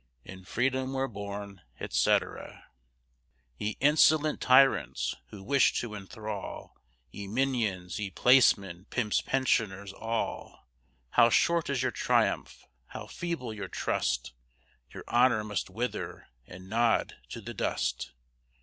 [0.25, 2.65] In Freedom we're born, etc.
[3.59, 5.13] Ye insolent Tyrants!
[5.27, 6.75] who wish to enthrall;
[7.11, 10.65] Ye Minions, ye Placemen, Pimps, Pensioners, all;
[11.11, 14.33] How short is your triumph, how feeble your trust,
[14.91, 18.11] Your honor must wither and nod to the dust.